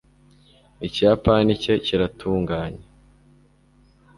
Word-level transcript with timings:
ikiyapani 0.87 1.51
cye 1.61 1.73
kiratunganye 1.85 2.83